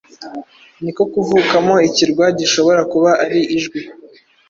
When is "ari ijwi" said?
3.23-3.79